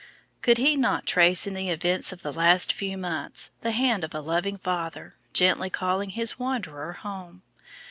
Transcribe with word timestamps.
Could 0.41 0.57
he 0.57 0.75
not 0.75 1.05
trace 1.05 1.45
in 1.45 1.53
the 1.53 1.69
events 1.69 2.11
of 2.11 2.23
the 2.23 2.33
last 2.33 2.73
few 2.73 2.97
months 2.97 3.51
the 3.61 3.69
hand 3.69 4.03
of 4.03 4.15
a 4.15 4.19
loving 4.19 4.57
Father 4.57 5.13
gently 5.31 5.69
calling 5.69 6.09
His 6.09 6.39
wanderer 6.39 6.93
home? 6.93 7.43